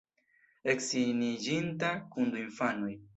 [0.73, 2.91] Edziniĝinta, kun du infanoj.